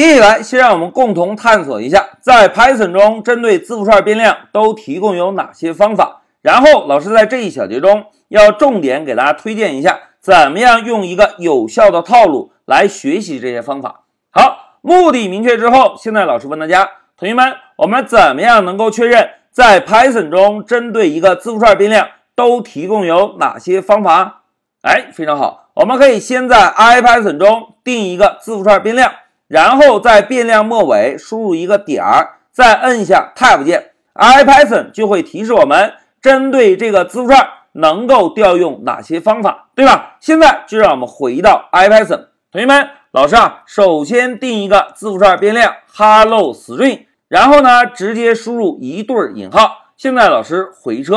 [0.00, 6.22] 接下来，先让我们共同探索一下，在 Python 中针对字符串变量都提供有哪些方法。
[6.40, 14.04] 然后，老师在这一小节中要重点给大家推荐一下，怎么样用一个有效的套路来学习这些方法。
[14.30, 16.88] 好，目的明确之后，现在老师问大家，
[17.18, 24.44] 同学们，我们怎么样能够确认在 Python 中针对一个字符串变量都提供有哪些方法？
[24.80, 29.12] 哎，非常好，我们可以先在 IPython 中定一个字符串变量。
[29.50, 40.18] 然后在变量末尾输入一个点儿，再摁下 Tab 键，IPython 就会提示我们针对这个字符串能够调用哪些方法，对吧？
[40.20, 49.78] 现在就让我们回到 IPython，同学们，老师啊，首先定一个字符串变量 Hello String，然后呢，直接输入一对引号。
[49.96, 51.16] 现在老师回车，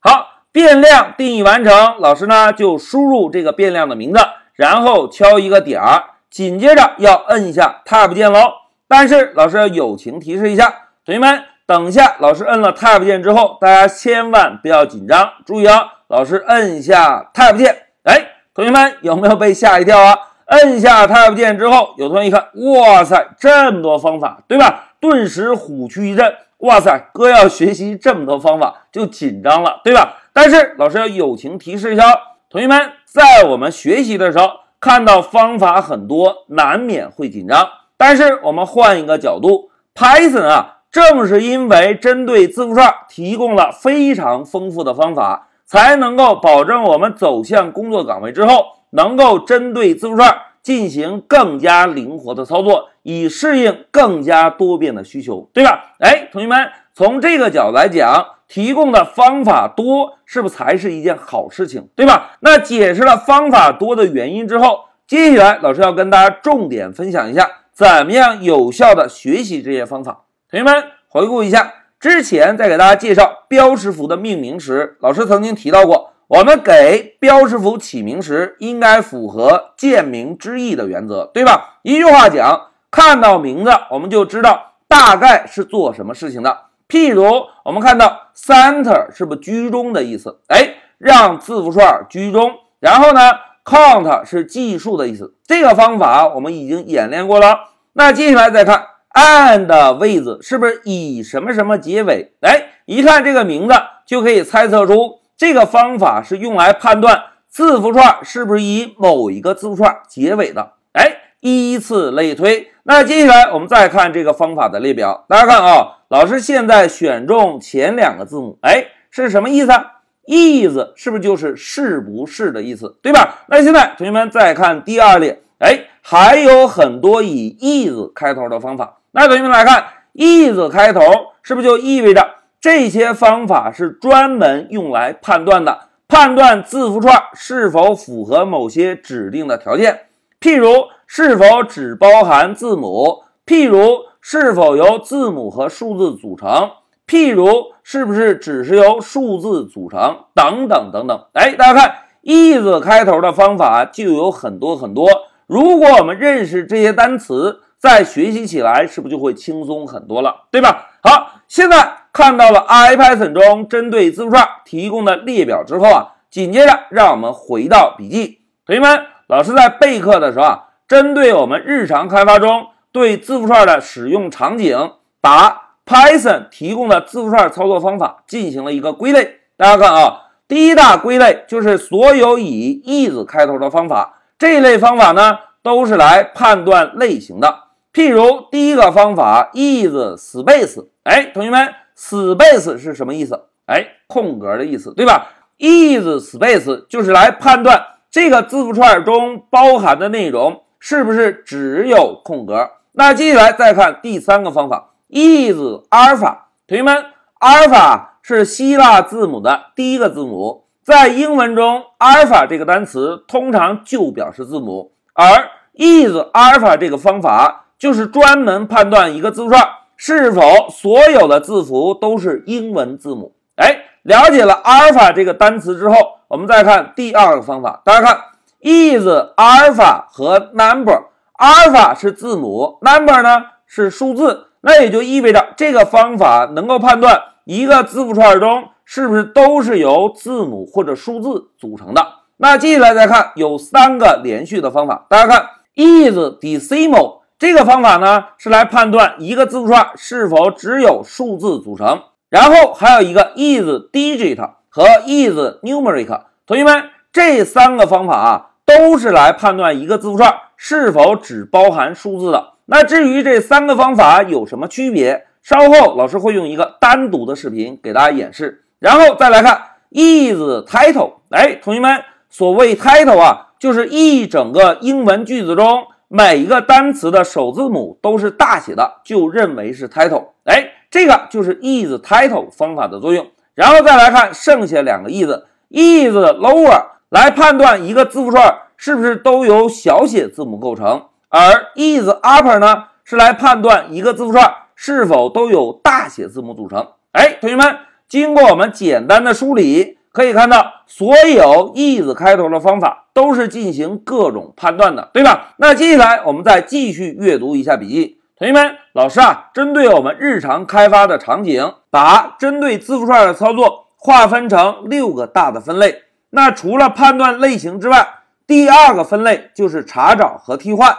[0.00, 4.20] 好，变量定义完成，老师呢就输入这个变量的名字，
[4.54, 6.13] 然后敲一个点儿。
[6.34, 8.54] 紧接着要摁一下 Tab 键喽，
[8.88, 20.18] 但是老师要友情提示一下同学们，等下老师摁了 Tab 键之后，大家千万不要紧张，注意啊，老师摁一下 Tab 键，哎，同学们有没有被吓一跳啊？
[20.46, 24.86] 摁下 Tab 键之后，有同学一看，哇塞，这么多方法，对吧？
[24.98, 30.16] 顿时虎躯一震，哇塞，哥要学习这么多方法就紧张了，对吧？
[30.32, 32.02] 但是老师要友情提示一下
[32.50, 34.63] 同学们，在我们学习的时候。
[34.84, 37.66] 看到方法很多，难免会紧张。
[37.96, 55.94] 但是我们换一个角度，Python 啊，正是因为针对字符串提供了非常丰富的方法，才能够保证我们走向工作岗位之后，能够针对字符串进行更加灵活的操作，以适应更加多变的需求，对吧？
[56.00, 58.30] 哎，同学们，从这个角度来讲。
[58.46, 62.36] 提供的方法多，是不是才是一件好事情，对吧？
[62.40, 70.24] 那解释了方法多的原因之后，接下来老师要跟大家重点分享一下，怎么样有效的学习这些方法。
[70.50, 81.78] 同学们回顾一下，之前在给大家介绍标识符的命名时，老师曾经提到过，我们给标识符起名时应该符合见名知义的原则，对吧？
[81.82, 86.62] 一句话讲，看到名字我们就知道大概是做什么事情的。
[86.88, 90.40] 譬如我们看到 center 是不是居中的意思？
[90.48, 92.50] 哎，让字符串居中。
[92.80, 93.20] 然后呢
[93.64, 95.36] ，count 是计数的意思。
[95.46, 97.60] 这个方法我们已经演练过了。
[97.92, 102.32] 那接下来再看 and 位置是不是以什么什么结尾？
[102.40, 103.74] 哎，一看这个名字
[104.04, 110.72] 就可以猜测出这个方法是用来判断字符串是不是以某一个字符串结尾的。
[110.92, 112.70] 哎，依次类推。
[112.84, 119.92] 那接下来我们再看这个方法的列表，大家看啊，老师现在选中前两个字母，哎，是什么意思啊
[120.26, 123.44] ？is 是不是就是是不是的意思，对吧？
[123.48, 128.98] 那现在同学们再看第二列，哎，还有很多以 is 开头的方法。
[129.12, 129.84] 那同学们来看
[130.14, 131.00] ，is 开头
[131.42, 132.28] 是不是就意味着
[132.64, 140.06] 这些方法是专门用来判断的，判断字符串是否符合某些指定的条件，
[140.40, 140.86] 譬如。
[141.06, 143.24] 是否只包含字母？
[143.46, 146.70] 譬如是否由字母和数字组成？
[147.06, 150.24] 譬如是不是只是由数字组成？
[150.34, 151.26] 等等等等。
[151.34, 155.06] 哎，大家看，is 开头的方法就有很多很多。
[155.46, 160.46] 如果我们认识这些单词，在学习起来是不是就会轻松很多了？
[160.50, 160.86] 对吧？
[161.02, 168.40] 好，现在看到了 IPython 中针对字符串提供的列表之后啊，紧接着让我们回到笔记。
[168.66, 170.60] 同学们，老师在备课的时候啊。
[170.86, 179.40] 针对我们日常开发中对字符串的使用场景，把 Python 提供的字符串操作方法进行了一个归类。
[179.56, 184.20] 大家看啊，第一大归类就是所有以 is 开头的方法。
[184.38, 187.60] 这一类方法呢，都是来判断类型的。
[187.90, 193.44] 譬如第一个方法 is space，哎，同学们，space 是什么意思？
[193.66, 195.28] 哎，空格的意思，对吧
[195.58, 200.60] ？is space 就是来判断这个字符串中包含的内容。
[200.86, 202.72] 是不是只有空格？
[202.92, 205.56] 那接下来再看第三个方法，is
[205.88, 206.40] alpha。
[206.66, 207.06] 同学们
[207.40, 215.48] ，alpha 是希腊字母的第一个字母，在英文中，alpha 这个单词通常就表示字母，而
[215.78, 223.34] is alpha 这个方法就是专门判断一个字符串是否所有的字符都是英文字母。
[223.56, 225.96] 哎，了解了 alpha 这个单词之后，
[226.28, 228.18] 我们再看第二个方法，大家看。
[228.66, 229.06] is
[229.36, 242.06] alpha 和 number，alpha 是字母，number 呢是数字，那也就意味着这个方法能够判断一个字符串中是不是都是由字母或者数字组成的。
[242.38, 252.00] 那接下来再看有三个连续的方法，大家看 is decimal 这个方法呢是来判断一个字符串是否只有数字组成。
[252.30, 256.22] 然后还有一个 isDigit 和 isNumeric。
[256.46, 262.54] 同学们，这三个方法啊都是来判断一个字符串是否只包含数字的。
[262.64, 268.64] 那至于这三个方法有什么区别，稍后老师会用一个单独的视频给大家演示。
[268.78, 269.60] 然后再来看
[269.92, 271.12] isTitle。
[271.28, 275.88] 哎，同学们，所谓 title 啊，就是一整个英文句子中。
[276.16, 280.26] 每一个单词的首字母都是大写的，就认为是 title。
[280.44, 283.26] 哎，这个就是 isTitle 方法的作用。
[283.56, 296.90] 然后再来看剩下两个 is，isLower 来判断一个字符串是不是都由小写字母构成，而 isUpper 呢是来判断一个字符串是否都有大写字母组成。
[297.10, 299.98] 哎，同学们，经过我们简单的梳理。
[300.14, 305.54] 可以看到，所有 is 开头的方法都是进行各种判断的，对吧？
[305.56, 308.20] 那接下来我们再继续阅读一下笔记。
[308.38, 316.02] 同学们，老师啊，针对我们日常开发的场景，把针对字符串的操作划分成六个大的分类。
[316.30, 318.06] 那除了判断类型之外，
[318.46, 320.96] 第二个分类就是查找和替换。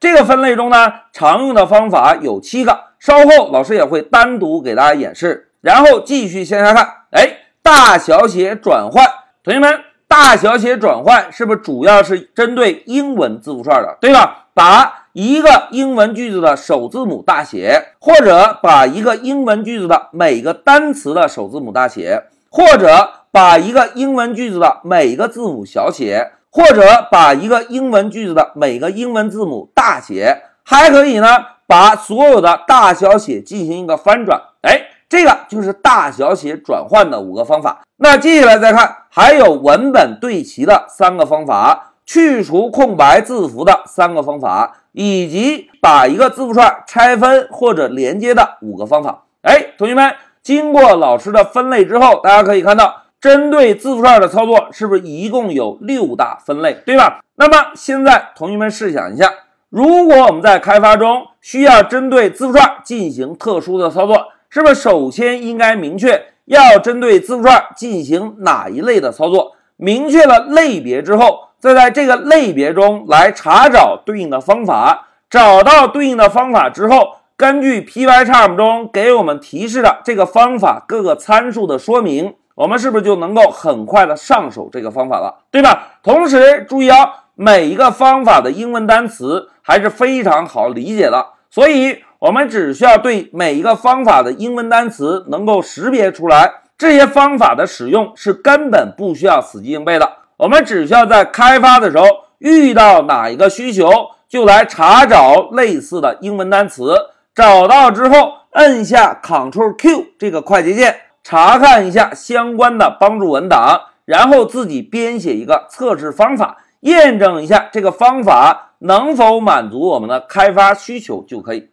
[0.00, 5.52] 这个分类中呢，常用的方法有七个，稍后老师也会单独给大家演示。
[5.60, 7.45] 然后继续向下看，哎。
[7.66, 9.04] 大小写转换，
[9.42, 14.46] 同学们，大小写转换是不是主要是针对英文字符串的，对吧？
[14.54, 31.26] 把一个英文句子的首字母大写，或者把一个英文句子的每个单词的首字母大写，或者把一个英文句子的每个字母小写，或者把一个英文句子的每个英文字母大写，还可以呢，
[31.66, 34.82] 把所有的大小写进行一个翻转，哎。
[35.08, 37.82] 这个就是大小写转换的五个方法。
[37.98, 49.22] 那接下来再看，还有文本对齐的三个方法，去除空白字符的三个方法，以及把一个字符串拆分或者连接的五个方法。
[49.42, 50.12] 哎，同学们，
[50.42, 57.20] 经过老师的分类之后，大家可以看到，针对字符串的操作是不是一共有六大分类，对吧？
[57.36, 59.32] 那么现在同学们试想一下，
[59.70, 64.26] 如果我们在开发中需要针对字符串进行特殊的操作。
[64.56, 69.54] 是不是首先应该明确要针对字符串进行哪一类的操作？
[69.76, 75.08] 明确了类别之后，再在这个类别中来查找对应的方法。
[75.28, 85.40] 找到对应的方法之后，根据 Pycharm 中给我们提示的这个方法各个参数的说明，我们是不是就能够很快的上手这个方法了？
[85.50, 85.98] 对吧？
[86.02, 91.98] 同时注意哦，每一个方法的英文单词还是非常好理解的，所以。
[92.18, 100.10] 我们只需要对每一个方法的英文单词能够识别出来，这些方法的使用是根本不需要死记硬背的。
[100.38, 102.06] 我们只需要在开发的时候
[102.38, 103.90] 遇到哪一个需求，
[104.28, 106.94] 就来查找类似的英文单词，
[107.34, 121.70] 找到之后摁下 Ctrl Q 这个快捷键，查看一下相关的帮助文档，然后自己编写一个测试方法，验证一下这个方法能否满足我们的开发需求就可以。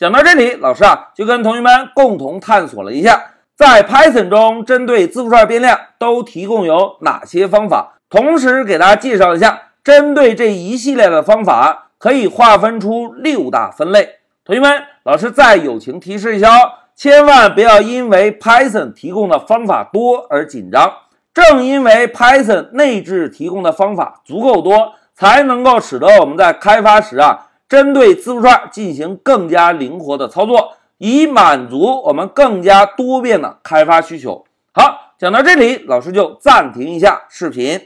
[0.00, 3.22] 讲到这里，老师啊就跟同学们共同探索了一下，
[3.54, 14.08] 在 Python 中针对字符串变量都提供有哪些方法，同时给大家介绍一下，针对这一系列的方法可以划分出六大分类。
[14.42, 20.90] 同学们，老师再友情提示一下哦，千万不要因为 Python 提供的方法多而紧张，
[21.34, 27.48] 正因为 Python 内置提供的方法足够多，才能够使得我们在开发时啊。
[27.70, 34.44] 针对字符串进行更加灵活的操作，以满足我们更加多变的开发需求。
[34.72, 37.80] 好，讲到这里，老师就暂停一下视频。